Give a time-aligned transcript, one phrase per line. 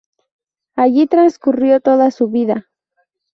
[0.75, 2.65] Allí transcurrió toda su vida.